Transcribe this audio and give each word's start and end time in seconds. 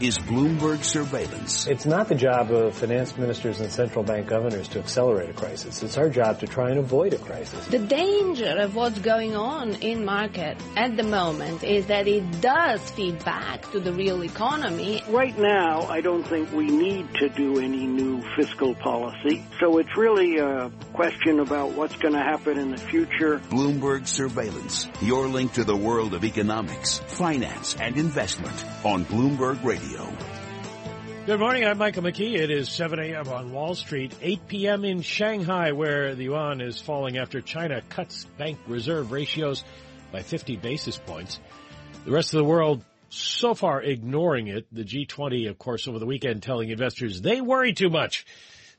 is 0.00 0.18
Bloomberg 0.18 0.82
Surveillance. 0.82 1.66
It's 1.66 1.86
not 1.86 2.08
the 2.08 2.14
job 2.16 2.50
of 2.50 2.74
finance 2.74 3.16
ministers 3.16 3.60
and 3.60 3.70
central 3.70 4.04
bank 4.04 4.26
governors 4.26 4.66
to 4.68 4.80
accelerate 4.80 5.30
a 5.30 5.32
crisis. 5.32 5.82
It's 5.82 5.96
our 5.96 6.08
job 6.08 6.40
to 6.40 6.46
try 6.46 6.70
and 6.70 6.78
avoid 6.80 7.14
a 7.14 7.18
crisis. 7.18 7.64
The 7.66 7.78
danger 7.78 8.56
of 8.58 8.74
what's 8.74 8.98
going 8.98 9.36
on 9.36 9.74
in 9.76 10.04
market 10.04 10.58
at 10.76 10.96
the 10.96 11.04
moment 11.04 11.62
is 11.62 11.86
that 11.86 12.08
it 12.08 12.40
does 12.40 12.80
feed 12.90 13.24
back 13.24 13.70
to 13.70 13.80
the 13.80 13.92
real 13.92 14.24
economy. 14.24 15.02
Right 15.08 15.38
now, 15.38 15.82
I 15.82 16.00
don't 16.00 16.24
think 16.24 16.52
we 16.52 16.66
need 16.66 17.14
to 17.14 17.28
do 17.28 17.60
any 17.60 17.86
new 17.86 18.22
fiscal 18.36 18.74
policy. 18.74 19.46
So 19.60 19.78
it's 19.78 19.96
really 19.96 20.38
a 20.38 20.70
question 20.92 21.38
about 21.38 21.72
what's 21.72 21.96
going 21.96 22.14
to 22.14 22.22
happen 22.22 22.58
in 22.58 22.70
the 22.72 22.78
future. 22.78 23.38
Bloomberg 23.48 24.08
Surveillance, 24.08 24.88
your 25.00 25.28
link 25.28 25.52
to 25.54 25.64
the 25.64 25.76
world 25.76 26.14
of 26.14 26.24
economics, 26.24 26.98
finance, 26.98 27.76
and 27.78 27.96
investment 27.96 28.64
on 28.84 29.04
Bloomberg 29.04 29.62
Radio. 29.64 29.84
Good 31.26 31.40
morning. 31.40 31.64
I'm 31.64 31.78
Michael 31.78 32.02
McKee. 32.02 32.34
It 32.34 32.50
is 32.50 32.68
7 32.68 32.98
a.m. 32.98 33.28
on 33.28 33.50
Wall 33.50 33.74
Street, 33.74 34.14
8 34.20 34.46
p.m. 34.46 34.84
in 34.84 35.00
Shanghai, 35.00 35.72
where 35.72 36.14
the 36.14 36.24
yuan 36.24 36.60
is 36.60 36.78
falling 36.78 37.16
after 37.16 37.40
China 37.40 37.80
cuts 37.88 38.26
bank 38.36 38.58
reserve 38.66 39.10
ratios 39.10 39.64
by 40.12 40.20
50 40.20 40.56
basis 40.56 40.98
points. 40.98 41.40
The 42.04 42.10
rest 42.10 42.34
of 42.34 42.38
the 42.38 42.44
world 42.44 42.84
so 43.08 43.54
far 43.54 43.80
ignoring 43.80 44.48
it. 44.48 44.66
The 44.70 44.84
G20, 44.84 45.48
of 45.48 45.58
course, 45.58 45.88
over 45.88 45.98
the 45.98 46.06
weekend 46.06 46.42
telling 46.42 46.68
investors 46.68 47.22
they 47.22 47.40
worry 47.40 47.72
too 47.72 47.88
much. 47.88 48.26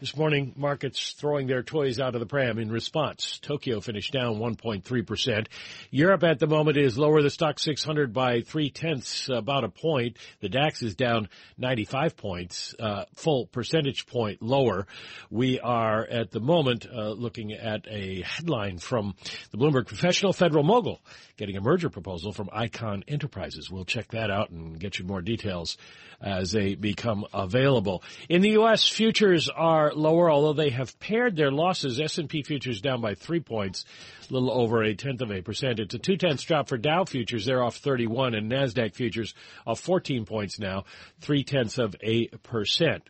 This 0.05 0.15
morning, 0.15 0.53
markets 0.55 1.13
throwing 1.13 1.47
their 1.47 1.63
toys 1.63 1.99
out 1.99 2.13
of 2.13 2.19
the 2.19 2.27
pram 2.27 2.59
in 2.59 2.71
response. 2.71 3.39
Tokyo 3.39 3.81
finished 3.81 4.13
down 4.13 4.35
1.3%. 4.35 5.47
Europe 5.89 6.23
at 6.23 6.37
the 6.37 6.45
moment 6.45 6.77
is 6.77 6.95
lower. 6.95 7.23
The 7.23 7.29
Stoxx 7.29 7.61
600 7.61 8.13
by 8.13 8.41
three 8.41 8.69
tenths, 8.69 9.29
about 9.29 9.63
a 9.63 9.69
point. 9.69 10.17
The 10.41 10.49
DAX 10.49 10.83
is 10.83 10.93
down 10.93 11.27
95 11.57 12.17
points, 12.17 12.75
uh, 12.79 13.05
full 13.15 13.47
percentage 13.47 14.05
point 14.05 14.43
lower. 14.43 14.85
We 15.31 15.59
are 15.59 16.05
at 16.05 16.29
the 16.29 16.39
moment 16.39 16.85
uh, 16.85 17.09
looking 17.09 17.53
at 17.53 17.87
a 17.87 18.21
headline 18.21 18.77
from 18.77 19.15
the 19.49 19.57
Bloomberg 19.57 19.87
Professional 19.87 20.33
Federal 20.33 20.63
Mogul 20.63 21.01
getting 21.37 21.57
a 21.57 21.61
merger 21.61 21.89
proposal 21.89 22.31
from 22.31 22.47
Icahn 22.47 23.03
Enterprises. 23.07 23.69
We'll 23.69 23.85
check 23.85 24.09
that 24.11 24.31
out 24.31 24.51
and 24.51 24.79
get 24.79 24.99
you 24.99 25.05
more 25.05 25.21
details 25.21 25.77
as 26.21 26.51
they 26.51 26.75
become 26.75 27.25
available. 27.33 28.03
In 28.29 28.41
the 28.41 28.51
U.S., 28.51 28.87
futures 28.87 29.49
are 29.49 29.93
lower, 29.95 30.29
although 30.29 30.53
they 30.53 30.69
have 30.69 30.99
pared 30.99 31.35
their 31.35 31.51
losses. 31.51 31.99
S&P 31.99 32.43
futures 32.43 32.81
down 32.81 33.01
by 33.01 33.15
three 33.15 33.39
points, 33.39 33.85
a 34.29 34.33
little 34.33 34.51
over 34.51 34.83
a 34.83 34.93
tenth 34.93 35.21
of 35.21 35.31
a 35.31 35.41
percent. 35.41 35.79
It's 35.79 35.95
a 35.95 35.99
two 35.99 36.17
tenths 36.17 36.43
drop 36.43 36.69
for 36.69 36.77
Dow 36.77 37.05
futures. 37.05 37.45
They're 37.45 37.63
off 37.63 37.77
31 37.77 38.35
and 38.35 38.51
NASDAQ 38.51 38.93
futures 38.93 39.33
off 39.65 39.79
14 39.79 40.25
points 40.25 40.59
now, 40.59 40.85
three 41.21 41.43
tenths 41.43 41.77
of 41.77 41.95
a 42.01 42.27
percent. 42.27 43.03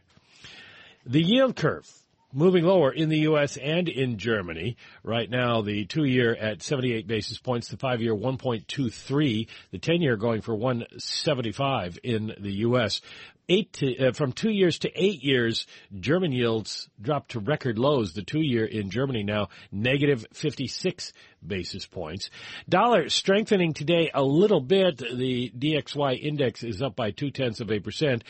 The 1.05 1.21
yield 1.21 1.55
curve 1.55 1.87
moving 2.35 2.65
lower 2.65 2.91
in 2.91 3.07
the 3.07 3.19
U.S. 3.19 3.55
and 3.57 3.87
in 3.87 4.17
Germany. 4.17 4.75
Right 5.03 5.29
now, 5.29 5.61
the 5.61 5.85
two-year 5.85 6.35
at 6.35 6.61
78 6.61 7.07
basis 7.07 7.37
points, 7.37 7.69
the 7.69 7.77
five-year 7.77 8.13
1.23, 8.13 9.47
the 9.71 9.79
10-year 9.79 10.17
going 10.17 10.41
for 10.41 10.53
175 10.53 11.97
in 12.03 12.33
the 12.37 12.51
U.S. 12.51 13.01
Eight 13.47 13.73
to, 13.73 14.07
uh, 14.07 14.11
from 14.13 14.31
two 14.31 14.49
years 14.49 14.79
to 14.79 14.91
eight 14.95 15.23
years, 15.23 15.67
German 15.99 16.31
yields 16.31 16.89
dropped 16.99 17.31
to 17.31 17.39
record 17.39 17.77
lows. 17.77 18.13
The 18.13 18.23
two-year 18.23 18.65
in 18.65 18.89
Germany 18.89 19.21
now 19.21 19.49
negative 19.71 20.25
56 20.33 21.13
basis 21.45 21.85
points. 21.85 22.31
Dollar 22.67 23.09
strengthening 23.09 23.73
today 23.73 24.09
a 24.13 24.23
little 24.23 24.61
bit. 24.61 24.97
The 24.97 25.51
DXY 25.55 26.19
index 26.23 26.63
is 26.63 26.81
up 26.81 26.95
by 26.95 27.11
two 27.11 27.29
tenths 27.29 27.59
of 27.59 27.71
a 27.71 27.79
percent. 27.79 28.23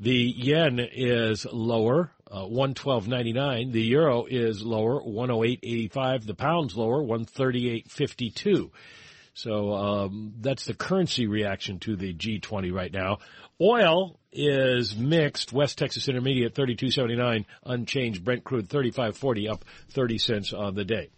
The 0.00 0.14
yen 0.14 0.78
is 0.80 1.46
lower, 1.50 2.12
uh, 2.30 2.42
112.99. 2.42 3.72
The 3.72 3.82
euro 3.82 4.26
is 4.26 4.62
lower, 4.62 5.00
108.85. 5.00 6.26
The 6.26 6.34
pound's 6.34 6.76
lower, 6.76 7.02
138.52. 7.02 8.70
So 9.38 9.72
um, 9.72 10.32
that's 10.40 10.64
the 10.64 10.74
currency 10.74 11.28
reaction 11.28 11.78
to 11.80 11.94
the 11.94 12.12
G20 12.12 12.72
right 12.72 12.92
now. 12.92 13.18
Oil 13.60 14.18
is 14.32 14.96
mixed. 14.96 15.52
West 15.52 15.78
Texas 15.78 16.08
Intermediate 16.08 16.56
32.79 16.56 17.44
unchanged. 17.64 18.24
Brent 18.24 18.42
crude 18.42 18.68
35.40 18.68 19.48
up 19.48 19.64
30 19.90 20.18
cents 20.18 20.52
on 20.52 20.74
the 20.74 20.84
day. 20.84 21.10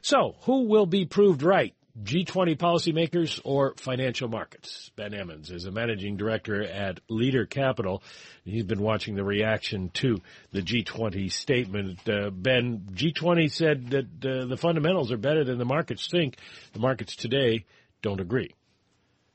So, 0.00 0.36
who 0.44 0.68
will 0.68 0.86
be 0.86 1.04
proved 1.04 1.42
right? 1.42 1.74
G20 2.02 2.56
policymakers 2.56 3.40
or 3.44 3.74
financial 3.76 4.28
markets? 4.28 4.90
Ben 4.96 5.12
Emons 5.12 5.50
is 5.52 5.64
a 5.64 5.70
managing 5.70 6.16
director 6.16 6.62
at 6.62 7.00
Leader 7.08 7.46
Capital. 7.46 8.02
He's 8.44 8.64
been 8.64 8.80
watching 8.80 9.14
the 9.16 9.24
reaction 9.24 9.90
to 9.94 10.20
the 10.52 10.62
G20 10.62 11.30
statement. 11.32 12.08
Uh, 12.08 12.30
ben, 12.30 12.86
G20 12.92 13.50
said 13.50 13.90
that 13.90 14.06
uh, 14.24 14.46
the 14.46 14.56
fundamentals 14.56 15.12
are 15.12 15.16
better 15.16 15.44
than 15.44 15.58
the 15.58 15.64
markets 15.64 16.08
think. 16.08 16.36
The 16.72 16.80
markets 16.80 17.16
today 17.16 17.64
don't 18.02 18.20
agree. 18.20 18.54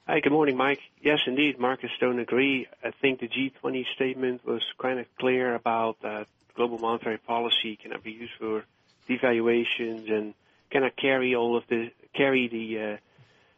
Hi, 0.07 0.19
good 0.19 0.31
morning, 0.31 0.55
Mike. 0.55 0.79
Yes, 1.01 1.19
indeed, 1.25 1.59
markets 1.59 1.93
don't 1.99 2.19
agree. 2.19 2.67
I 2.83 2.91
think 3.01 3.21
the 3.21 3.27
G20 3.27 3.85
statement 3.95 4.45
was 4.45 4.61
kind 4.79 4.99
of 4.99 5.07
clear 5.19 5.55
about 5.55 5.97
that 6.03 6.27
global 6.55 6.77
monetary 6.77 7.17
policy 7.17 7.77
cannot 7.81 8.03
be 8.03 8.11
used 8.11 8.33
for 8.39 8.63
devaluations 9.09 10.11
and 10.11 10.33
cannot 10.71 10.95
carry 10.95 11.35
all 11.35 11.57
of 11.57 11.63
the 11.69 11.89
carry 12.15 12.47
the 12.47 12.79
uh, 12.79 12.97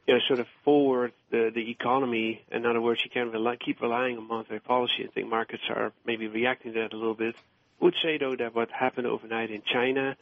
you 0.06 0.14
know 0.14 0.20
sort 0.28 0.40
of 0.40 0.48
forward 0.64 1.14
the 1.32 1.52
the 1.54 1.70
economy. 1.70 2.42
In 2.52 2.66
other 2.66 2.82
words, 2.82 3.02
you 3.04 3.12
can't 3.12 3.32
rely, 3.32 3.56
keep 3.58 3.82
relying 3.82 4.18
on 4.18 4.28
monetary 4.28 4.60
policy. 4.60 5.04
I 5.04 5.08
think 5.08 5.28
markets 5.30 5.64
are 5.70 5.92
maybe 6.06 6.28
reacting 6.28 6.74
to 6.74 6.82
that 6.82 6.94
a 6.94 6.98
little 6.98 7.16
bit. 7.16 7.36
I 7.82 7.86
would 7.86 7.96
say 8.02 8.18
though 8.18 8.36
that 8.36 8.56
what 8.56 8.72
happened 8.72 9.08
overnight 9.08 9.52
in 9.52 9.62
China 9.72 10.16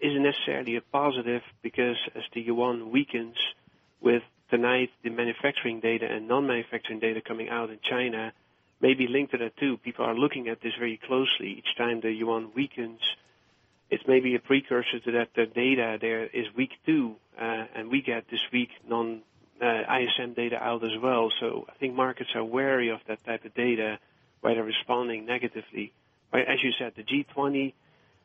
isn't 0.00 0.22
necessarily 0.22 0.76
a 0.76 0.80
positive 0.80 1.42
because 1.62 1.96
as 2.14 2.22
the 2.32 2.40
yuan 2.40 2.90
weakens 2.90 3.36
with 4.00 4.22
tonight 4.50 4.90
the 5.02 5.10
manufacturing 5.10 5.80
data 5.80 6.06
and 6.06 6.28
non-manufacturing 6.28 7.00
data 7.00 7.20
coming 7.20 7.48
out 7.48 7.70
in 7.70 7.78
China 7.82 8.32
may 8.80 8.94
be 8.94 9.08
linked 9.08 9.32
to 9.32 9.38
that 9.38 9.56
too. 9.56 9.76
People 9.78 10.04
are 10.04 10.14
looking 10.14 10.48
at 10.48 10.60
this 10.60 10.74
very 10.78 11.00
closely. 11.06 11.58
Each 11.58 11.76
time 11.76 12.00
the 12.00 12.12
yuan 12.12 12.50
weakens, 12.54 13.00
it's 13.90 14.04
maybe 14.06 14.34
a 14.34 14.38
precursor 14.38 15.00
to 15.00 15.12
that 15.12 15.30
the 15.34 15.46
data 15.46 15.98
there 16.00 16.26
is 16.26 16.46
weak 16.56 16.72
too, 16.86 17.16
and 17.38 17.90
we 17.90 18.02
get 18.02 18.24
this 18.30 18.40
week 18.52 18.70
non 18.88 19.22
uh, 19.60 19.82
ISM 20.00 20.34
data 20.34 20.56
out 20.62 20.84
as 20.84 20.96
well. 21.02 21.30
So 21.40 21.66
I 21.68 21.74
think 21.74 21.94
markets 21.94 22.30
are 22.34 22.44
wary 22.44 22.90
of 22.90 23.00
that 23.08 23.24
type 23.24 23.44
of 23.44 23.54
data, 23.54 23.98
why 24.40 24.54
they're 24.54 24.64
responding 24.64 25.26
negatively. 25.26 25.92
But 26.30 26.42
as 26.42 26.62
you 26.62 26.72
said, 26.78 26.92
the 26.96 27.02
G20, 27.02 27.72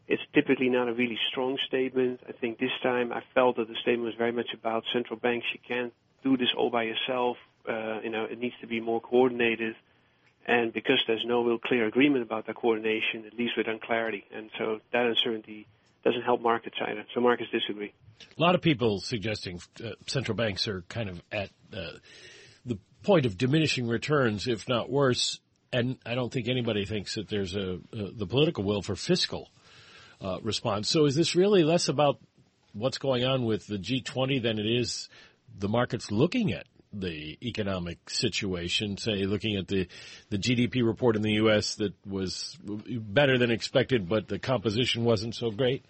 it's 0.08 0.22
typically 0.34 0.70
not 0.70 0.90
a 0.90 0.94
really 0.94 1.18
strong 1.30 1.58
statement. 1.68 2.22
I 2.28 2.34
think 2.34 2.60
this 2.60 2.72
time 2.82 3.12
I 3.12 3.24
felt 3.34 3.56
that 3.58 3.68
the 3.68 3.76
statement 3.76 4.06
was 4.06 4.16
very 4.16 4.32
much 4.32 4.54
about 4.54 4.84
central 4.92 5.18
banks. 5.18 5.48
You 5.54 5.60
can't 5.66 5.94
do 6.24 6.38
this 6.38 6.54
all 6.56 6.70
by 6.70 6.84
yourself. 6.84 7.38
Uh, 7.68 8.02
you 8.04 8.10
know, 8.10 8.26
it 8.26 8.40
needs 8.40 8.56
to 8.62 8.68
be 8.68 8.82
more 8.82 9.00
coordinated. 9.00 9.76
And 10.46 10.74
because 10.74 11.02
there's 11.08 11.24
no 11.26 11.44
real 11.44 11.58
clear 11.58 11.86
agreement 11.86 12.24
about 12.24 12.48
that 12.48 12.56
coordination, 12.56 13.24
it 13.26 13.38
leaves 13.38 13.54
with 13.56 13.68
unclarity. 13.68 14.26
And 14.36 14.50
so 14.58 14.82
that 14.92 15.06
uncertainty 15.06 15.68
doesn't 16.04 16.24
help 16.24 16.42
markets 16.42 16.76
either. 16.86 17.06
So 17.14 17.22
markets 17.22 17.50
disagree. 17.52 17.94
A 18.38 18.42
lot 18.42 18.56
of 18.56 18.62
people 18.62 19.00
suggesting 19.00 19.62
uh, 19.84 19.92
central 20.08 20.36
banks 20.36 20.68
are 20.68 20.84
kind 20.90 21.10
of 21.10 21.22
at 21.32 21.50
uh, 21.76 21.92
the 22.66 22.78
point 23.04 23.26
of 23.26 23.38
diminishing 23.38 23.88
returns, 23.88 24.48
if 24.48 24.68
not 24.68 24.90
worse. 24.90 25.40
And 25.72 25.98
I 26.06 26.16
don't 26.16 26.32
think 26.32 26.48
anybody 26.48 26.86
thinks 26.86 27.16
that 27.16 27.30
there's 27.30 27.56
a, 27.56 27.80
a 27.94 28.12
the 28.12 28.28
political 28.28 28.64
will 28.64 28.82
for 28.82 28.96
fiscal 28.96 29.50
uh, 30.22 30.40
response. 30.42 30.90
So 30.90 31.06
is 31.06 31.16
this 31.16 31.36
really 31.36 31.64
less 31.64 31.88
about 31.88 32.20
what's 32.74 32.98
going 32.98 33.24
on 33.24 33.46
with 33.46 33.66
the 33.68 33.78
G20 33.78 34.42
than 34.42 34.60
it 34.60 34.66
is 34.66 35.10
the 35.58 35.70
markets 35.70 36.12
looking 36.12 36.52
at 36.52 36.66
the 36.92 37.38
economic 37.42 38.10
situation, 38.10 38.98
say 38.98 39.26
looking 39.26 39.56
at 39.58 39.68
the, 39.68 39.88
the 40.30 40.38
GDP 40.38 40.86
report 40.86 41.16
in 41.16 41.22
the 41.22 41.34
U.S. 41.34 41.76
that 41.76 41.94
was 42.06 42.58
better 42.64 43.38
than 43.38 43.52
expected, 43.52 44.08
but 44.08 44.28
the 44.28 44.40
composition 44.40 45.04
wasn't 45.04 45.36
so 45.36 45.50
great? 45.50 45.86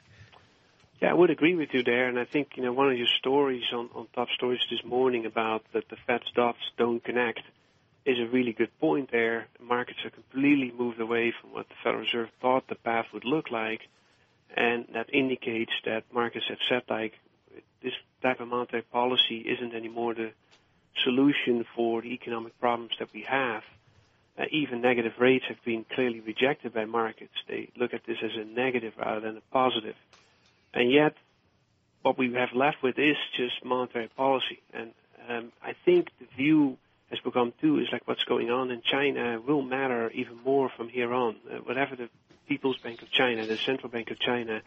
Yeah, 1.04 1.10
I 1.10 1.16
would 1.16 1.32
agree 1.32 1.54
with 1.54 1.74
you 1.74 1.84
there, 1.84 2.08
and 2.08 2.18
I 2.18 2.24
think 2.24 2.56
you 2.56 2.64
know 2.64 2.72
one 2.72 2.90
of 2.90 2.98
your 2.98 3.10
stories 3.20 3.66
on, 3.74 3.90
on 3.94 4.08
top 4.16 4.30
stories 4.30 4.62
this 4.72 4.86
morning 4.86 5.26
about 5.26 5.62
that 5.74 5.90
the 5.90 5.98
Fed's 6.08 6.32
dots 6.34 6.60
don't 6.78 7.04
connect 7.04 7.42
is 8.06 8.20
a 8.20 8.32
really 8.32 8.54
good 8.54 8.72
point 8.80 9.12
there. 9.12 9.48
Markets 9.62 10.00
are 10.06 10.12
completely 10.12 10.72
moved 10.72 11.02
away 11.02 11.34
from 11.42 11.52
what 11.52 11.68
the 11.68 11.76
Federal 11.84 12.04
Reserve 12.04 12.30
thought 12.42 12.70
the 12.70 12.76
path 12.76 13.08
would 13.14 13.26
look 13.26 13.52
like, 13.52 13.82
and 14.56 14.86
that 14.94 15.14
indicates 15.14 15.74
that 15.84 16.06
markets 16.14 16.46
have 16.48 16.60
said 16.70 16.84
like 16.90 17.12
this 17.82 17.92
type 18.22 18.40
of 18.40 18.48
monetary 18.48 18.84
policy 18.84 19.40
isn't 19.40 19.76
anymore 19.76 20.14
the 20.14 20.32
solution 21.04 21.66
for 21.76 22.02
the 22.02 22.14
economic 22.14 22.58
problems 22.62 22.94
that 23.00 23.10
we 23.14 23.26
have. 23.28 23.64
Uh, 24.40 24.46
even 24.52 24.80
negative 24.80 25.20
rates 25.20 25.44
have 25.50 25.62
been 25.66 25.86
clearly 25.94 26.22
rejected 26.22 26.74
by 26.74 26.86
markets. 26.86 27.34
They 27.50 27.68
look 27.76 27.94
at 27.94 28.06
this 28.08 28.20
as 28.24 28.38
a 28.38 28.46
negative 28.46 28.94
rather 28.98 29.20
than 29.20 29.36
a 29.36 29.42
positive. 29.52 29.96
And 30.74 30.92
yet, 30.92 31.16
what 32.02 32.18
we 32.18 32.34
have 32.34 32.50
left 32.54 32.84
with 32.84 32.98
is 33.00 33.16
just 33.38 33.64
monetary 33.64 34.10
policy. 34.10 34.60
And 34.74 34.92
um, 35.30 35.52
I 35.62 35.76
think 35.86 36.10
the 36.20 36.28
view 36.36 36.78
has 37.10 37.20
become 37.20 37.54
too 37.62 37.80
is 37.80 37.88
like 37.92 38.08
what's 38.08 38.24
going 38.24 38.50
on 38.50 38.72
in 38.72 38.82
China 38.82 39.40
will 39.46 39.62
matter 39.62 40.10
even 40.12 40.38
more 40.44 40.70
from 40.76 40.90
here 40.90 41.14
on. 41.14 41.36
Uh, 41.50 41.58
whatever 41.58 41.96
the 41.96 42.10
People's 42.48 42.78
Bank 42.78 43.02
of 43.02 43.12
China, 43.12 43.46
the 43.46 43.58
Central 43.66 43.90
Bank 43.90 44.12
of 44.12 44.20
China, 44.20 44.62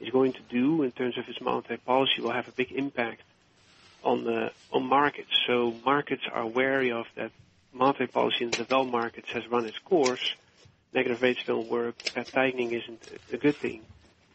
is 0.00 0.10
going 0.10 0.32
to 0.32 0.40
do 0.50 0.82
in 0.82 0.90
terms 0.90 1.16
of 1.16 1.24
its 1.28 1.40
monetary 1.40 1.78
policy 1.78 2.20
will 2.20 2.32
have 2.32 2.48
a 2.48 2.52
big 2.52 2.72
impact 2.72 3.22
on 4.02 4.24
the 4.24 4.50
on 4.72 4.84
markets. 4.84 5.30
So 5.46 5.74
markets 5.84 6.22
are 6.32 6.46
wary 6.46 6.90
of 6.90 7.06
that 7.16 7.30
monetary 7.72 8.08
policy 8.08 8.44
in 8.44 8.50
the 8.50 8.56
developed 8.56 8.90
markets 8.90 9.28
has 9.32 9.44
run 9.50 9.64
its 9.64 9.78
course. 9.84 10.34
Negative 10.92 11.22
rates 11.22 11.40
don't 11.46 11.68
work. 11.68 11.94
That 12.14 12.32
tightening 12.32 12.72
isn't 12.72 13.00
a 13.32 13.36
good 13.36 13.58
thing. 13.60 13.82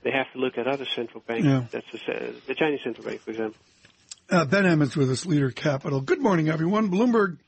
They 0.07 0.13
have 0.13 0.31
to 0.31 0.39
look 0.39 0.57
at 0.57 0.68
other 0.68 0.86
central 0.95 1.21
banks. 1.27 1.45
Yeah. 1.45 1.65
That's 1.69 1.86
the, 1.92 2.33
the 2.48 2.56
Chinese 2.56 2.80
central 2.81 3.06
bank, 3.06 3.19
for 3.19 3.31
example. 3.31 3.59
Uh, 4.30 4.45
ben 4.45 4.63
Emons 4.63 4.95
with 4.95 5.12
us, 5.12 5.25
Leader 5.25 5.51
Capital. 5.51 6.00
Good 6.00 6.21
morning, 6.21 6.48
everyone. 6.48 6.89
Bloomberg 6.89 7.39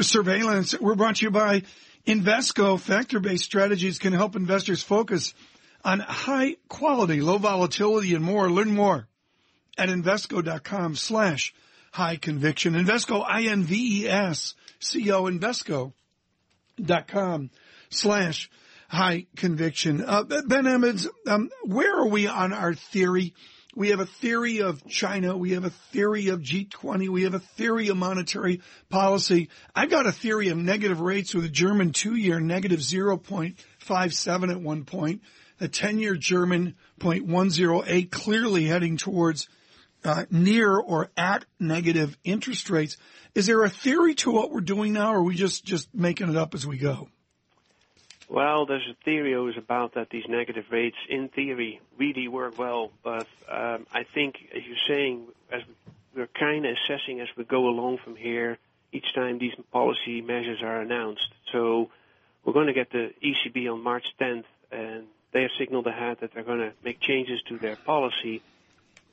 Surveillance. 0.00 0.78
We're 0.78 0.94
brought 0.94 1.16
to 1.16 1.24
you 1.24 1.32
by 1.32 1.64
Invesco. 2.06 2.78
Factor-based 2.78 3.42
strategies 3.42 3.98
can 3.98 4.12
help 4.12 4.36
investors 4.36 4.80
focus 4.80 5.34
on 5.84 5.98
high 5.98 6.54
quality, 6.68 7.20
low 7.20 7.38
volatility, 7.38 8.14
and 8.14 8.24
more. 8.24 8.48
Learn 8.48 8.76
more 8.76 9.08
at 9.76 9.88
Invesco.com 9.88 10.94
slash 10.94 11.52
high 11.90 12.14
conviction. 12.14 12.74
Invesco, 12.74 13.24
I-N-V-E-S-C-O, 13.26 15.24
Invesco.com 16.84 17.50
slash 17.90 18.50
high 18.88 19.26
conviction. 19.36 20.02
Uh, 20.04 20.24
Ben 20.24 20.64
Emons, 20.64 21.06
um, 21.26 21.50
where 21.64 21.96
are 21.98 22.08
we 22.08 22.26
on 22.26 22.52
our 22.52 22.74
theory? 22.74 23.34
We 23.76 23.90
have 23.90 24.00
a 24.00 24.06
theory 24.06 24.60
of 24.60 24.84
China. 24.88 25.36
We 25.36 25.52
have 25.52 25.64
a 25.64 25.70
theory 25.70 26.28
of 26.28 26.40
G20. 26.40 27.08
We 27.10 27.22
have 27.22 27.34
a 27.34 27.38
theory 27.38 27.88
of 27.88 27.96
monetary 27.96 28.60
policy. 28.88 29.50
I've 29.74 29.90
got 29.90 30.06
a 30.06 30.12
theory 30.12 30.48
of 30.48 30.56
negative 30.56 31.00
rates 31.00 31.34
with 31.34 31.44
a 31.44 31.50
German 31.50 31.92
two-year 31.92 32.40
negative 32.40 32.80
0.57 32.80 34.50
at 34.50 34.60
one 34.60 34.84
point, 34.84 35.22
a 35.60 35.68
10-year 35.68 36.16
German 36.16 36.74
0.108 36.98 38.10
clearly 38.10 38.64
heading 38.64 38.96
towards 38.96 39.48
uh, 40.04 40.24
near 40.30 40.76
or 40.76 41.10
at 41.16 41.44
negative 41.60 42.16
interest 42.24 42.70
rates. 42.70 42.96
Is 43.34 43.46
there 43.46 43.62
a 43.62 43.68
theory 43.68 44.14
to 44.16 44.32
what 44.32 44.50
we're 44.50 44.60
doing 44.60 44.94
now, 44.94 45.12
or 45.12 45.18
are 45.18 45.22
we 45.22 45.36
just, 45.36 45.64
just 45.64 45.94
making 45.94 46.30
it 46.30 46.36
up 46.36 46.54
as 46.54 46.66
we 46.66 46.78
go? 46.78 47.08
Well, 48.28 48.66
there's 48.66 48.86
a 48.86 49.04
theory 49.04 49.34
always 49.34 49.56
about 49.56 49.94
that 49.94 50.10
these 50.10 50.26
negative 50.28 50.66
rates, 50.70 50.96
in 51.08 51.28
theory, 51.28 51.80
really 51.96 52.28
work 52.28 52.58
well. 52.58 52.90
But 53.02 53.26
um, 53.48 53.86
I 53.92 54.04
think, 54.04 54.36
as 54.54 54.62
you're 54.66 54.76
saying, 54.86 55.28
as 55.50 55.62
we're 56.14 56.26
kind 56.26 56.66
of 56.66 56.76
assessing 56.76 57.20
as 57.20 57.28
we 57.36 57.44
go 57.44 57.68
along 57.68 57.98
from 58.04 58.16
here, 58.16 58.58
each 58.92 59.14
time 59.14 59.38
these 59.38 59.54
policy 59.72 60.20
measures 60.20 60.62
are 60.62 60.80
announced. 60.80 61.28
So 61.52 61.90
we're 62.44 62.52
going 62.52 62.66
to 62.66 62.74
get 62.74 62.90
the 62.90 63.12
ECB 63.22 63.72
on 63.72 63.82
March 63.82 64.04
10th, 64.20 64.44
and 64.70 65.04
they 65.32 65.42
have 65.42 65.50
signaled 65.58 65.86
ahead 65.86 66.18
that 66.20 66.34
they're 66.34 66.42
going 66.42 66.60
to 66.60 66.72
make 66.84 67.00
changes 67.00 67.40
to 67.48 67.58
their 67.58 67.76
policy. 67.76 68.42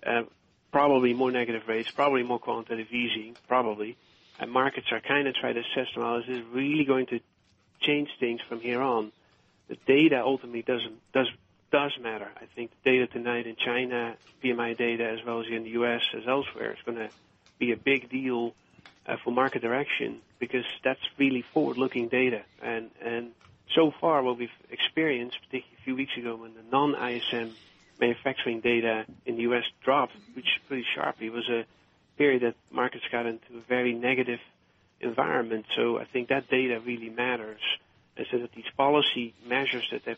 Uh, 0.06 0.24
probably 0.72 1.14
more 1.14 1.32
negative 1.32 1.64
rates, 1.68 1.90
probably 1.90 2.24
more 2.24 2.40
quantitative 2.40 2.92
easing, 2.92 3.38
probably. 3.48 3.96
And 4.40 4.52
markets 4.52 4.88
are 4.92 5.00
kind 5.00 5.28
of 5.28 5.36
trying 5.36 5.56
to 5.56 5.62
assess, 5.62 5.88
well, 5.96 6.18
is 6.18 6.26
this 6.28 6.44
really 6.52 6.84
going 6.84 7.06
to 7.08 7.22
change 7.86 8.10
things 8.20 8.42
from 8.48 8.60
here 8.60 8.82
on. 8.82 9.12
The 9.68 9.78
data 9.88 10.22
ultimately 10.24 10.62
doesn't 10.62 11.00
does 11.14 11.28
does 11.72 11.92
matter. 12.02 12.30
I 12.36 12.46
think 12.56 12.72
the 12.84 12.92
data 12.92 13.08
tonight 13.08 13.48
in 13.48 13.56
China, 13.56 14.16
PMI 14.44 14.78
data, 14.78 15.10
as 15.10 15.26
well 15.26 15.42
as 15.42 15.48
in 15.52 15.64
the 15.64 15.72
U.S. 15.72 16.02
as 16.16 16.28
elsewhere, 16.28 16.72
is 16.72 16.80
going 16.86 16.98
to 16.98 17.10
be 17.60 17.72
a 17.72 17.78
big 17.78 18.10
deal 18.10 18.54
uh, 19.08 19.18
for 19.24 19.32
market 19.32 19.62
direction 19.62 20.20
because 20.40 20.66
that's 20.84 21.00
really 21.18 21.44
forward-looking 21.54 22.10
data. 22.10 22.44
And 22.62 22.92
and 23.04 23.32
so 23.74 23.92
far, 24.00 24.22
what 24.24 24.38
we've 24.38 24.50
experienced, 24.70 25.38
particularly 25.38 25.78
a 25.80 25.84
few 25.84 25.96
weeks 25.96 26.16
ago, 26.18 26.36
when 26.36 26.54
the 26.54 26.64
non-ISM 26.72 27.56
manufacturing 28.00 28.60
data 28.62 29.06
in 29.26 29.36
the 29.36 29.44
U.S. 29.44 29.64
dropped, 29.84 30.14
which 30.34 30.60
pretty 30.68 30.86
sharply, 30.96 31.30
was 31.30 31.48
a 31.50 31.66
period 32.18 32.44
that 32.44 32.56
markets 32.72 33.06
got 33.12 33.26
into 33.26 33.58
a 33.58 33.62
very 33.68 33.94
negative 33.94 34.40
environment. 35.06 35.66
So 35.76 35.98
I 36.00 36.06
think 36.06 36.30
that 36.30 36.50
data 36.50 36.80
really 36.80 37.10
matters. 37.10 37.62
And 38.18 38.26
so 38.32 38.40
that 38.40 38.52
these 38.54 38.66
policy 38.78 39.34
measures 39.48 39.88
that 39.92 40.06
they've 40.06 40.18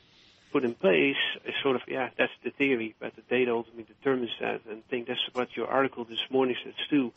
put 0.52 0.64
in 0.64 0.74
place 0.74 1.16
is 1.46 1.54
sort 1.62 1.76
of, 1.76 1.82
yeah, 1.88 2.10
that's 2.18 2.32
the 2.44 2.52
theory, 2.52 2.96
but 3.00 3.16
the 3.16 3.22
data 3.24 3.52
ultimately 3.52 3.84
determines 3.84 4.32
that. 4.40 4.62
And 4.70 4.84
I 4.88 4.90
think 4.90 5.08
that's 5.08 5.20
what 5.34 5.56
your 5.56 5.68
article 5.68 6.06
this 6.06 6.20
morning 6.30 6.56
says 6.64 6.74
too. 6.90 7.12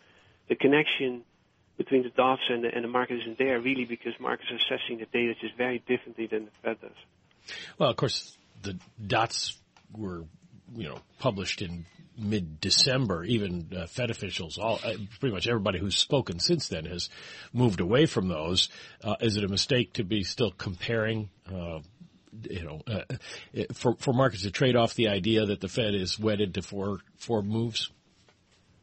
The 0.48 0.56
connection 0.56 1.22
between 1.76 2.02
the 2.02 2.10
dots 2.10 2.42
and 2.50 2.64
the, 2.64 2.74
and 2.74 2.84
the 2.84 2.88
market 2.88 3.20
isn't 3.20 3.38
there 3.38 3.60
really 3.60 3.84
because 3.84 4.12
markets 4.20 4.50
are 4.50 4.56
assessing 4.56 4.98
the 4.98 5.06
data 5.06 5.34
just 5.40 5.56
very 5.56 5.78
differently 5.78 6.26
than 6.26 6.46
the 6.46 6.50
Fed 6.62 6.80
does. 6.80 7.56
Well, 7.78 7.88
of 7.88 7.96
course, 7.96 8.36
the 8.62 8.78
dots 9.04 9.56
were, 9.96 10.24
you 10.74 10.88
know, 10.88 10.98
published 11.18 11.62
in 11.62 11.86
mid-December. 12.20 13.24
Even 13.24 13.68
uh, 13.76 13.86
Fed 13.86 14.10
officials, 14.10 14.58
all 14.58 14.78
uh, 14.84 14.94
pretty 15.18 15.34
much 15.34 15.48
everybody 15.48 15.78
who's 15.78 15.96
spoken 15.96 16.38
since 16.38 16.68
then 16.68 16.84
has 16.84 17.08
moved 17.52 17.80
away 17.80 18.06
from 18.06 18.28
those. 18.28 18.68
Uh, 19.02 19.16
is 19.20 19.36
it 19.36 19.44
a 19.44 19.48
mistake 19.48 19.94
to 19.94 20.04
be 20.04 20.22
still 20.22 20.50
comparing? 20.50 21.30
Uh, 21.50 21.80
you 22.48 22.64
know, 22.64 22.80
uh, 22.86 23.64
for 23.72 23.96
for 23.96 24.12
markets 24.12 24.42
to 24.42 24.50
trade 24.50 24.76
off 24.76 24.94
the 24.94 25.08
idea 25.08 25.46
that 25.46 25.60
the 25.60 25.68
Fed 25.68 25.94
is 25.94 26.18
wedded 26.18 26.54
to 26.54 26.62
four 26.62 26.98
four 27.16 27.42
moves. 27.42 27.90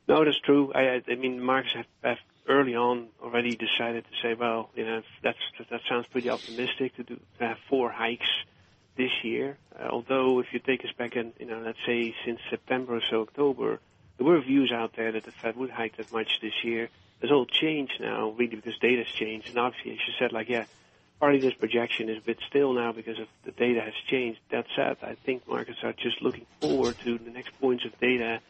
No, 0.08 0.24
that's 0.24 0.40
true. 0.40 0.72
I, 0.74 1.02
I 1.08 1.16
mean, 1.16 1.42
markets 1.42 1.76
have, 1.76 1.86
have 2.04 2.18
early 2.48 2.76
on 2.76 3.08
already 3.22 3.56
decided 3.56 4.06
to 4.06 4.10
say, 4.22 4.34
well, 4.34 4.70
you 4.76 4.86
know, 4.86 5.02
that's 5.22 5.38
that 5.70 5.82
sounds 5.90 6.08
pretty 6.08 6.30
optimistic 6.30 6.96
to 6.96 7.04
do 7.04 7.20
to 7.40 7.46
have 7.46 7.58
four 7.70 7.90
hikes 7.90 8.30
this 8.98 9.12
year. 9.24 9.58
Uh, 9.78 9.88
although 9.90 10.40
if 10.40 10.48
you 10.52 10.60
take 10.60 10.84
us 10.84 10.92
back 10.98 11.16
in, 11.16 11.34
you 11.40 11.46
know, 11.46 11.62
let's 11.66 11.80
say 11.86 12.14
since 12.26 12.40
September 12.50 12.96
or 12.98 13.02
so, 13.10 13.22
October, 13.22 13.80
there 14.18 14.28
were 14.28 14.42
views 14.42 14.72
out 14.72 14.94
there 14.96 15.12
that 15.12 15.26
the 15.26 15.32
Fed 15.42 15.56
would 15.56 15.70
hike 15.70 15.98
that 15.98 16.12
much 16.12 16.40
this 16.42 16.64
year. 16.64 16.90
There's 17.20 17.32
all 17.32 17.46
changed 17.46 18.00
now, 18.00 18.30
really, 18.32 18.56
because 18.56 18.78
data's 18.80 19.08
changed. 19.20 19.48
And 19.50 19.58
obviously, 19.58 19.92
as 19.94 20.00
you 20.08 20.14
said, 20.20 20.32
like, 20.32 20.50
yeah, 20.50 20.66
partly 21.20 21.40
this 21.40 21.54
projection 21.54 22.10
is 22.10 22.18
a 22.18 22.26
bit 22.26 22.38
still 22.48 22.74
now 22.74 22.92
because 22.92 23.20
of 23.20 23.28
the 23.46 23.52
data 23.52 23.82
has 23.82 23.94
changed. 24.08 24.40
That 24.52 24.66
said, 24.76 24.98
I 25.02 25.16
think 25.26 25.48
markets 25.48 25.80
are 25.84 25.94
just 25.94 26.22
looking 26.22 26.46
forward 26.60 26.98
to 27.04 27.18
the 27.18 27.32
next 27.32 27.52
points 27.60 27.86
of 27.86 27.98
data 28.00 28.42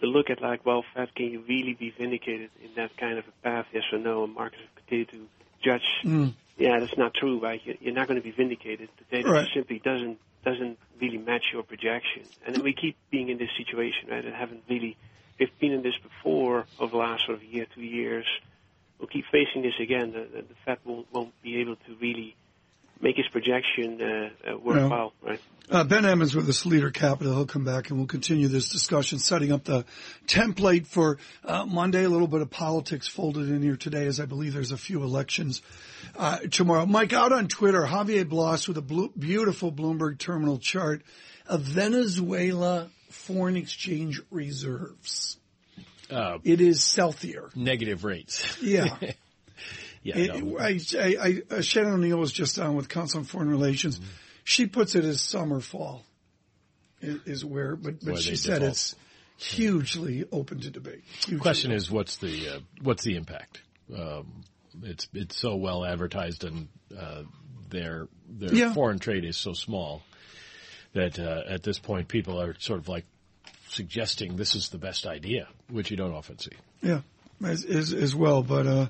to 0.00 0.06
look 0.06 0.30
at 0.30 0.42
like, 0.42 0.64
well, 0.64 0.84
Fed, 0.94 1.14
can 1.14 1.26
you 1.26 1.42
really 1.48 1.74
be 1.74 1.90
vindicated 1.90 2.50
in 2.62 2.70
that 2.76 2.96
kind 2.96 3.18
of 3.18 3.24
a 3.26 3.42
path, 3.42 3.66
yes 3.72 3.84
or 3.92 3.98
no? 3.98 4.24
And 4.24 4.34
markets 4.34 4.62
continue 4.76 5.06
to 5.06 5.26
judge 5.62 5.82
mm 6.04 6.34
yeah, 6.56 6.80
that's 6.80 6.96
not 6.96 7.14
true, 7.14 7.40
right? 7.40 7.60
You're 7.80 7.94
not 7.94 8.08
going 8.08 8.20
to 8.20 8.24
be 8.24 8.32
vindicated. 8.32 8.88
The 8.98 9.16
data 9.16 9.30
right. 9.30 9.48
simply 9.54 9.80
doesn't 9.84 10.18
doesn't 10.44 10.78
really 11.00 11.18
match 11.18 11.42
your 11.52 11.64
projection, 11.64 12.22
and 12.46 12.54
then 12.54 12.62
we 12.62 12.72
keep 12.72 12.96
being 13.10 13.28
in 13.28 13.38
this 13.38 13.50
situation, 13.58 14.08
right? 14.08 14.24
And 14.24 14.34
haven't 14.34 14.62
really 14.68 14.96
we've 15.38 15.48
been 15.60 15.72
in 15.72 15.82
this 15.82 15.94
before 16.02 16.66
over 16.78 16.92
the 16.92 16.96
last 16.96 17.26
sort 17.26 17.38
of 17.38 17.44
year, 17.44 17.66
two 17.74 17.82
years. 17.82 18.26
We'll 18.98 19.08
keep 19.08 19.24
facing 19.30 19.62
this 19.62 19.74
again. 19.80 20.12
The, 20.12 20.20
the, 20.20 20.42
the 20.42 20.54
Fed 20.64 20.78
won't, 20.84 21.06
won't 21.12 21.42
be 21.42 21.60
able 21.60 21.76
to 21.76 21.96
really 22.00 22.34
make 23.00 23.16
his 23.16 23.26
projection 23.28 24.00
uh, 24.00 24.52
uh, 24.52 24.58
worthwhile, 24.58 25.12
right? 25.22 25.40
Uh, 25.68 25.82
ben 25.82 26.04
Emons 26.04 26.34
with 26.34 26.48
us, 26.48 26.64
Leader 26.64 26.90
Capital. 26.90 27.34
He'll 27.34 27.46
come 27.46 27.64
back 27.64 27.90
and 27.90 27.98
we'll 27.98 28.06
continue 28.06 28.46
this 28.46 28.68
discussion, 28.68 29.18
setting 29.18 29.50
up 29.52 29.64
the 29.64 29.84
template 30.26 30.86
for 30.86 31.18
uh, 31.44 31.66
Monday. 31.66 32.04
A 32.04 32.08
little 32.08 32.28
bit 32.28 32.40
of 32.40 32.50
politics 32.50 33.08
folded 33.08 33.48
in 33.48 33.62
here 33.62 33.76
today, 33.76 34.06
as 34.06 34.20
I 34.20 34.26
believe 34.26 34.54
there's 34.54 34.70
a 34.70 34.76
few 34.76 35.02
elections 35.02 35.62
uh, 36.16 36.38
tomorrow. 36.50 36.86
Mike, 36.86 37.12
out 37.12 37.32
on 37.32 37.48
Twitter, 37.48 37.82
Javier 37.82 38.28
Blas 38.28 38.68
with 38.68 38.76
a 38.76 38.82
blue, 38.82 39.12
beautiful 39.18 39.72
Bloomberg 39.72 40.18
terminal 40.18 40.58
chart 40.58 41.02
of 41.48 41.62
Venezuela 41.62 42.88
foreign 43.10 43.56
exchange 43.56 44.20
reserves. 44.30 45.36
Uh, 46.08 46.38
it 46.44 46.60
is 46.60 46.94
healthier. 46.94 47.50
Negative 47.56 48.04
rates. 48.04 48.62
Yeah. 48.62 48.96
Yeah, 50.06 50.18
it, 50.18 50.44
no. 50.44 50.58
I, 50.60 50.78
I, 50.94 51.42
I, 51.50 51.60
Shannon 51.62 51.94
O'Neil 51.94 52.16
was 52.16 52.30
just 52.30 52.60
on 52.60 52.76
with 52.76 52.88
Council 52.88 53.18
on 53.18 53.24
Foreign 53.24 53.50
Relations. 53.50 53.98
Mm-hmm. 53.98 54.08
She 54.44 54.66
puts 54.66 54.94
it 54.94 55.04
as 55.04 55.20
summer 55.20 55.60
fall 55.60 56.04
is, 57.00 57.18
is 57.26 57.44
where, 57.44 57.74
but, 57.74 58.04
but 58.04 58.22
she 58.22 58.36
said 58.36 58.60
default. 58.60 58.70
it's 58.70 58.94
hugely 59.36 60.24
open 60.30 60.60
to 60.60 60.70
debate. 60.70 61.02
The 61.28 61.38
question 61.38 61.72
open. 61.72 61.78
is, 61.78 61.90
what's 61.90 62.18
the 62.18 62.48
uh, 62.48 62.58
what's 62.82 63.02
the 63.02 63.16
impact? 63.16 63.62
Um, 63.92 64.44
it's 64.84 65.08
it's 65.12 65.36
so 65.36 65.56
well 65.56 65.84
advertised, 65.84 66.44
and 66.44 66.68
uh, 66.96 67.22
their 67.68 68.06
their 68.28 68.54
yeah. 68.54 68.74
foreign 68.74 69.00
trade 69.00 69.24
is 69.24 69.36
so 69.36 69.54
small 69.54 70.02
that 70.92 71.18
uh, 71.18 71.42
at 71.48 71.64
this 71.64 71.80
point 71.80 72.06
people 72.06 72.40
are 72.40 72.54
sort 72.60 72.78
of 72.78 72.88
like 72.88 73.06
suggesting 73.70 74.36
this 74.36 74.54
is 74.54 74.68
the 74.68 74.78
best 74.78 75.04
idea, 75.04 75.48
which 75.68 75.90
you 75.90 75.96
don't 75.96 76.14
often 76.14 76.38
see. 76.38 76.52
Yeah 76.80 77.00
as, 77.44 77.64
as, 77.64 77.92
as 77.92 78.14
well, 78.14 78.42
but 78.42 78.66
uh, 78.66 78.86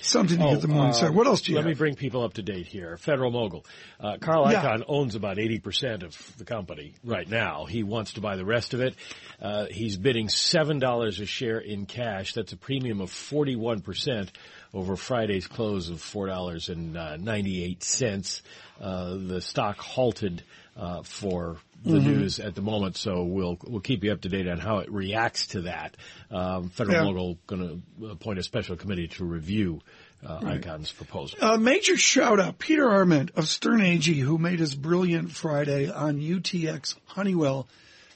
something 0.00 0.38
to 0.38 0.44
oh, 0.44 0.50
get 0.52 0.62
the 0.62 0.68
morning 0.68 0.94
uh, 0.94 1.12
What 1.12 1.26
else 1.26 1.42
do 1.42 1.52
you 1.52 1.56
Let 1.56 1.64
have? 1.64 1.70
me 1.70 1.74
bring 1.74 1.94
people 1.94 2.22
up 2.22 2.34
to 2.34 2.42
date 2.42 2.66
here. 2.66 2.96
Federal 2.96 3.30
Mogul. 3.30 3.64
Uh, 3.98 4.16
Carl 4.20 4.46
Icahn 4.46 4.78
yeah. 4.78 4.84
owns 4.86 5.14
about 5.14 5.36
80% 5.36 6.04
of 6.04 6.36
the 6.36 6.44
company 6.44 6.94
right 7.04 7.28
now. 7.28 7.64
He 7.64 7.82
wants 7.82 8.14
to 8.14 8.20
buy 8.20 8.36
the 8.36 8.44
rest 8.44 8.74
of 8.74 8.80
it. 8.80 8.94
Uh, 9.40 9.66
he's 9.70 9.96
bidding 9.96 10.28
$7 10.28 11.20
a 11.20 11.26
share 11.26 11.58
in 11.58 11.86
cash. 11.86 12.34
That's 12.34 12.52
a 12.52 12.56
premium 12.56 13.00
of 13.00 13.10
41% 13.10 14.28
over 14.74 14.96
Friday's 14.96 15.46
close 15.46 15.88
of 15.88 16.00
four 16.00 16.26
dollars 16.26 16.68
and 16.68 16.92
ninety 16.92 17.64
eight 17.64 17.82
cents. 17.82 18.42
Uh, 18.80 19.16
the 19.16 19.40
stock 19.40 19.78
halted 19.78 20.42
uh, 20.76 21.02
for 21.02 21.56
the 21.84 21.98
mm-hmm. 21.98 22.08
news 22.08 22.40
at 22.40 22.54
the 22.54 22.62
moment, 22.62 22.96
so 22.96 23.24
we'll 23.24 23.58
we'll 23.64 23.80
keep 23.80 24.04
you 24.04 24.12
up 24.12 24.20
to 24.22 24.28
date 24.28 24.48
on 24.48 24.58
how 24.58 24.78
it 24.78 24.90
reacts 24.90 25.48
to 25.48 25.62
that. 25.62 25.96
Um, 26.30 26.70
Federal 26.70 27.28
yeah. 27.28 27.34
Going 27.46 27.82
to 27.98 28.06
appoint 28.06 28.38
a 28.38 28.42
special 28.42 28.76
committee 28.76 29.08
to 29.08 29.24
review 29.24 29.80
uh, 30.26 30.40
right. 30.42 30.60
Icahn's 30.60 30.92
proposal. 30.92 31.38
A 31.40 31.58
major 31.58 31.96
shout 31.96 32.40
out, 32.40 32.58
Peter 32.58 32.88
Arment 32.88 33.32
of 33.36 33.48
Sterne 33.48 33.80
Agee, 33.80 34.20
who 34.20 34.38
made 34.38 34.58
his 34.58 34.74
brilliant 34.74 35.32
Friday 35.32 35.90
on 35.90 36.20
UTX 36.20 36.96
Honeywell. 37.06 37.68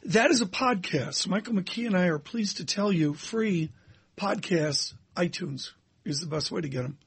That 0.04 0.30
is 0.30 0.40
a 0.40 0.46
podcast. 0.46 1.28
Michael 1.28 1.54
McKee 1.54 1.86
and 1.86 1.96
I 1.96 2.06
are 2.06 2.18
pleased 2.18 2.56
to 2.56 2.64
tell 2.64 2.92
you 2.92 3.14
free 3.14 3.70
podcasts, 4.16 4.94
iTunes 5.16 5.70
is 6.04 6.20
the 6.20 6.26
best 6.26 6.50
way 6.50 6.60
to 6.60 6.68
get 6.68 6.82
them. 6.82 6.98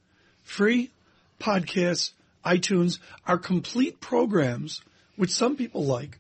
Free 0.44 0.92
podcasts, 1.40 2.12
iTunes 2.46 3.00
our 3.26 3.38
complete 3.38 4.00
programs, 4.00 4.82
which 5.16 5.32
some 5.32 5.56
people 5.56 5.86
like. 5.86 6.20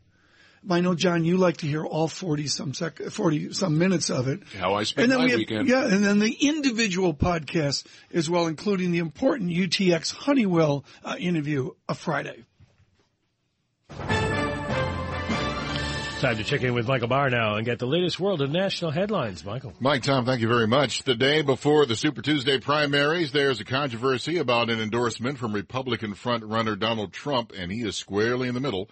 I 0.69 0.81
know, 0.81 0.95
John, 0.95 1.25
you 1.25 1.37
like 1.37 1.57
to 1.57 1.67
hear 1.67 1.85
all 1.85 2.07
40 2.07 2.47
some 2.47 2.73
sec, 2.73 2.99
40 2.99 3.53
some 3.53 3.77
minutes 3.77 4.09
of 4.09 4.27
it. 4.27 4.41
How 4.57 4.73
I 4.73 4.83
spend 4.83 5.09
my 5.11 5.27
have, 5.29 5.37
weekend. 5.37 5.67
Yeah, 5.67 5.85
and 5.85 6.03
then 6.03 6.17
the 6.17 6.35
individual 6.41 7.13
podcasts 7.13 7.85
as 8.11 8.29
well, 8.29 8.47
including 8.47 8.91
the 8.91 8.97
important 8.97 9.51
UTX 9.51 10.11
Honeywell 10.11 10.83
uh, 11.03 11.17
interview 11.19 11.69
of 11.87 11.99
Friday. 11.99 12.45
Time 16.21 16.37
to 16.37 16.43
check 16.45 16.63
in 16.63 16.73
with 16.73 16.87
Michael 16.87 17.09
Barr 17.09 17.29
now 17.29 17.55
and 17.55 17.65
get 17.65 17.77
the 17.77 17.85
latest 17.85 18.21
world 18.21 18.41
of 18.41 18.49
national 18.49 18.89
headlines. 18.89 19.43
Michael. 19.43 19.73
Mike, 19.81 20.01
Tom, 20.01 20.25
thank 20.25 20.39
you 20.39 20.47
very 20.47 20.65
much. 20.65 21.03
The 21.03 21.13
day 21.13 21.41
before 21.41 21.85
the 21.85 21.95
Super 21.95 22.21
Tuesday 22.21 22.57
primaries, 22.57 23.33
there's 23.33 23.59
a 23.59 23.65
controversy 23.65 24.37
about 24.37 24.69
an 24.69 24.79
endorsement 24.79 25.37
from 25.37 25.53
Republican 25.53 26.15
frontrunner 26.15 26.79
Donald 26.79 27.11
Trump, 27.11 27.51
and 27.55 27.69
he 27.69 27.81
is 27.81 27.97
squarely 27.97 28.47
in 28.47 28.53
the 28.53 28.61
middle. 28.61 28.89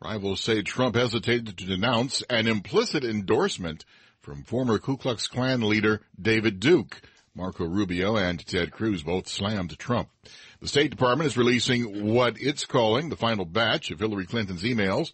Rivals 0.00 0.42
say 0.42 0.60
Trump 0.62 0.94
hesitated 0.94 1.56
to 1.56 1.66
denounce 1.66 2.22
an 2.28 2.46
implicit 2.46 3.02
endorsement 3.02 3.86
from 4.20 4.44
former 4.44 4.78
Ku 4.78 4.98
Klux 4.98 5.26
Klan 5.26 5.62
leader 5.62 6.02
David 6.20 6.60
Duke. 6.60 7.00
Marco 7.34 7.64
Rubio 7.64 8.16
and 8.16 8.44
Ted 8.46 8.72
Cruz 8.72 9.02
both 9.02 9.26
slammed 9.26 9.78
Trump. 9.78 10.10
The 10.60 10.68
State 10.68 10.90
Department 10.90 11.28
is 11.28 11.36
releasing 11.36 12.12
what 12.12 12.36
it's 12.38 12.66
calling 12.66 13.08
the 13.08 13.16
final 13.16 13.46
batch 13.46 13.90
of 13.90 14.00
Hillary 14.00 14.26
Clinton's 14.26 14.64
emails 14.64 15.12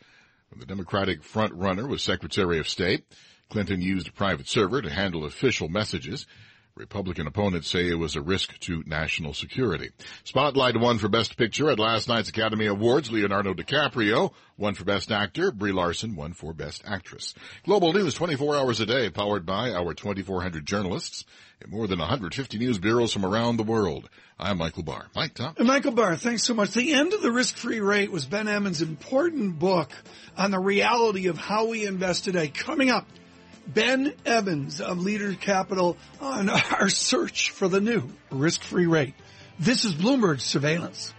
the 0.58 0.66
Democratic 0.66 1.22
frontrunner 1.22 1.88
was 1.88 2.02
Secretary 2.02 2.58
of 2.58 2.68
State. 2.68 3.04
Clinton 3.48 3.80
used 3.80 4.08
a 4.08 4.12
private 4.12 4.48
server 4.48 4.80
to 4.80 4.90
handle 4.90 5.24
official 5.24 5.68
messages. 5.68 6.26
Republican 6.76 7.28
opponents 7.28 7.68
say 7.68 7.88
it 7.88 7.94
was 7.94 8.16
a 8.16 8.20
risk 8.20 8.58
to 8.58 8.82
national 8.84 9.32
security. 9.32 9.90
Spotlight 10.24 10.76
won 10.76 10.98
for 10.98 11.08
Best 11.08 11.36
Picture 11.36 11.70
at 11.70 11.78
last 11.78 12.08
night's 12.08 12.30
Academy 12.30 12.66
Awards. 12.66 13.12
Leonardo 13.12 13.54
DiCaprio 13.54 14.32
won 14.58 14.74
for 14.74 14.82
Best 14.84 15.12
Actor. 15.12 15.52
Brie 15.52 15.70
Larson 15.70 16.16
won 16.16 16.32
for 16.32 16.52
Best 16.52 16.82
Actress. 16.84 17.32
Global 17.64 17.92
News 17.92 18.14
24 18.14 18.56
hours 18.56 18.80
a 18.80 18.86
day 18.86 19.08
powered 19.08 19.46
by 19.46 19.72
our 19.72 19.94
2,400 19.94 20.66
journalists 20.66 21.24
in 21.64 21.70
more 21.70 21.86
than 21.86 22.00
150 22.00 22.58
news 22.58 22.78
bureaus 22.78 23.12
from 23.12 23.24
around 23.24 23.56
the 23.56 23.62
world. 23.62 24.10
I'm 24.36 24.58
Michael 24.58 24.82
Barr. 24.82 25.06
Mike, 25.14 25.34
Tom? 25.34 25.54
And 25.56 25.68
Michael 25.68 25.92
Barr, 25.92 26.16
thanks 26.16 26.42
so 26.42 26.54
much. 26.54 26.72
The 26.72 26.92
End 26.92 27.12
of 27.12 27.22
the 27.22 27.30
Risk-Free 27.30 27.78
Rate 27.78 28.10
was 28.10 28.24
Ben 28.24 28.46
Emons' 28.46 28.82
important 28.82 29.60
book 29.60 29.92
on 30.36 30.50
the 30.50 30.58
reality 30.58 31.28
of 31.28 31.38
how 31.38 31.68
we 31.68 31.86
invest 31.86 32.24
today. 32.24 32.48
Coming 32.48 32.90
up, 32.90 33.06
Ben 33.66 34.12
Evans 34.24 34.80
of 34.80 34.98
Leader 34.98 35.34
Capital 35.34 35.96
on 36.20 36.48
our 36.78 36.88
search 36.88 37.50
for 37.50 37.68
the 37.68 37.80
new 37.80 38.08
risk-free 38.30 38.86
rate. 38.86 39.14
This 39.58 39.84
is 39.84 39.94
Bloomberg 39.94 40.40
Surveillance. 40.40 41.14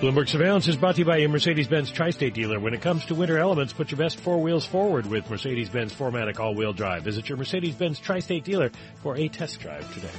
Bloomberg 0.00 0.28
Surveillance 0.28 0.68
is 0.68 0.76
brought 0.76 0.96
to 0.96 1.00
you 1.00 1.04
by 1.06 1.16
your 1.16 1.30
Mercedes-Benz 1.30 1.90
Tri-State 1.90 2.34
dealer. 2.34 2.60
When 2.60 2.74
it 2.74 2.82
comes 2.82 3.06
to 3.06 3.14
winter 3.14 3.38
elements, 3.38 3.72
put 3.72 3.90
your 3.90 3.98
best 3.98 4.20
four 4.20 4.38
wheels 4.38 4.66
forward 4.66 5.06
with 5.06 5.30
Mercedes-Benz 5.30 5.94
4MATIC 5.94 6.38
all-wheel 6.38 6.74
drive. 6.74 7.04
Visit 7.04 7.28
your 7.28 7.38
Mercedes-Benz 7.38 8.00
Tri-State 8.00 8.44
dealer 8.44 8.70
for 9.02 9.16
a 9.16 9.28
test 9.28 9.60
drive 9.60 9.90
today. 9.94 10.10